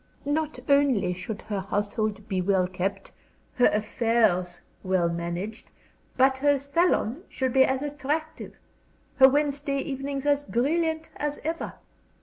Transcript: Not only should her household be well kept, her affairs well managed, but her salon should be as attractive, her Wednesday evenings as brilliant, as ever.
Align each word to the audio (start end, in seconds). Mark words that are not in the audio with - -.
Not 0.25 0.57
only 0.67 1.13
should 1.13 1.43
her 1.43 1.59
household 1.59 2.27
be 2.27 2.41
well 2.41 2.65
kept, 2.67 3.11
her 3.53 3.67
affairs 3.67 4.61
well 4.81 5.07
managed, 5.09 5.69
but 6.17 6.39
her 6.39 6.57
salon 6.57 7.21
should 7.29 7.53
be 7.53 7.63
as 7.65 7.83
attractive, 7.83 8.53
her 9.17 9.29
Wednesday 9.29 9.77
evenings 9.77 10.25
as 10.25 10.43
brilliant, 10.43 11.11
as 11.17 11.39
ever. 11.43 11.73